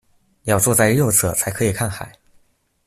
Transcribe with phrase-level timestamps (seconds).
[0.45, 2.11] 要坐在右侧才可以看海